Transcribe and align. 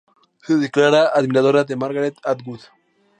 Se 0.41 0.57
declara 0.57 1.09
admiradora 1.09 1.63
de 1.63 1.75
Margaret 1.75 2.15
Atwood. 2.23 2.61